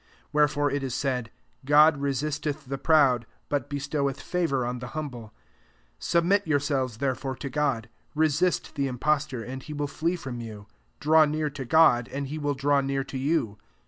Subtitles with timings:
[0.33, 1.29] Wherefore it is said,"
[1.63, 5.31] God resisteth the proud, but be stoweth favour on the humble."
[5.99, 10.65] 7 Submit yourselves therefore to God: resist the impostor^ and he will fiee from you:
[10.97, 13.59] 8 draw near to God, and he will draw near to you.